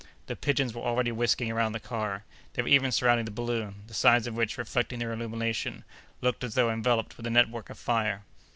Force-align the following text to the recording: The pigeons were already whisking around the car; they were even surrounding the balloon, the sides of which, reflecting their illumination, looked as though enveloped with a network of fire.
The 0.25 0.35
pigeons 0.35 0.73
were 0.73 0.81
already 0.81 1.11
whisking 1.11 1.51
around 1.51 1.73
the 1.73 1.79
car; 1.79 2.23
they 2.53 2.63
were 2.63 2.67
even 2.67 2.91
surrounding 2.91 3.25
the 3.25 3.29
balloon, 3.31 3.83
the 3.85 3.93
sides 3.93 4.25
of 4.25 4.33
which, 4.33 4.57
reflecting 4.57 4.97
their 4.97 5.13
illumination, 5.13 5.83
looked 6.21 6.43
as 6.43 6.55
though 6.55 6.71
enveloped 6.71 7.17
with 7.17 7.27
a 7.27 7.29
network 7.29 7.69
of 7.69 7.77
fire. 7.77 8.23